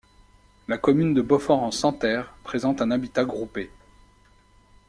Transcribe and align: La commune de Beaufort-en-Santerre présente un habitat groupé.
La 0.67 0.79
commune 0.79 1.13
de 1.13 1.21
Beaufort-en-Santerre 1.21 2.33
présente 2.43 2.81
un 2.81 2.89
habitat 2.89 3.23
groupé. 3.23 3.69